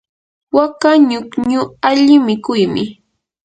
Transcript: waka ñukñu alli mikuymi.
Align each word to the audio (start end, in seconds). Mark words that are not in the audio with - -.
waka 0.57 0.91
ñukñu 1.09 1.61
alli 1.89 2.15
mikuymi. 2.27 2.83